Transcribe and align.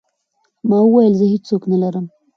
ما 0.69 0.77
وويل 0.83 1.13
زه 1.19 1.25
هېڅ 1.31 1.41
څوک 1.49 1.63
نه 1.71 1.77
لرم. 1.81 2.05